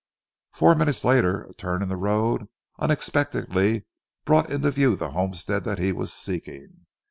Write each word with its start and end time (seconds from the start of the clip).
Four 0.51 0.73
minutes 0.73 1.05
later, 1.05 1.43
a 1.43 1.53
turn 1.53 1.83
in 1.83 1.87
the 1.87 1.95
road 1.95 2.47
unexpectedly 2.79 3.85
brought 4.25 4.49
into 4.51 4.71
view 4.71 4.95
the 4.95 5.11
homestead 5.11 5.63
that 5.65 5.77
he 5.77 5.91
was 5.91 6.11
seeking. 6.11 6.87